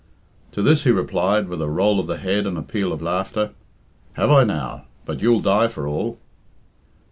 [0.53, 3.51] To this he replied, with a roll of the head and a peal of laughter,
[4.13, 4.85] "Have I now?
[5.05, 6.17] But you'll die for all."